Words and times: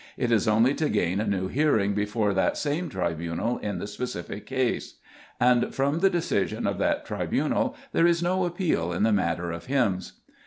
It 0.17 0.31
is 0.31 0.47
only 0.47 0.73
to 0.73 0.89
gain 0.89 1.19
a 1.19 1.27
new 1.27 1.47
hearing 1.47 1.93
before 1.93 2.33
that 2.33 2.57
same 2.57 2.89
tribunal 2.89 3.59
in 3.59 3.77
the 3.77 3.85
specific 3.85 4.47
case. 4.47 4.95
And 5.39 5.75
from 5.75 5.99
the 5.99 6.09
decision 6.09 6.65
of 6.65 6.79
that 6.79 7.05
tribunal 7.05 7.75
there 7.91 8.07
is 8.07 8.23
no 8.23 8.45
appeal 8.45 8.91
in 8.93 9.03
the 9.03 9.13
matter 9.13 9.51
of 9.51 9.67
hymns. 9.67 10.13